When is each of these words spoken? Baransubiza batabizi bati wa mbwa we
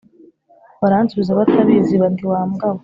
Baransubiza 0.81 1.37
batabizi 1.39 1.95
bati 2.03 2.23
wa 2.31 2.41
mbwa 2.49 2.69
we 2.75 2.79